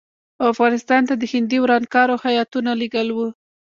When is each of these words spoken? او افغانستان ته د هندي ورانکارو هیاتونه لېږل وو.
او 0.39 0.45
افغانستان 0.53 1.01
ته 1.09 1.13
د 1.17 1.23
هندي 1.31 1.57
ورانکارو 1.61 2.15
هیاتونه 2.25 2.71
لېږل 2.81 3.07
وو. 3.13 3.27